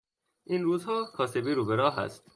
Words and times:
این 0.45 0.63
روزها 0.63 1.03
کاسبی 1.05 1.51
روبراه 1.51 1.99
است. 1.99 2.29